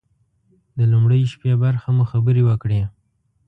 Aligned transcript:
د 0.77 0.79
لومړۍ 0.91 1.21
شپې 1.33 1.51
برخه 1.63 1.89
مو 1.95 2.03
خبرې 2.11 2.41
وکړې. 2.45 2.81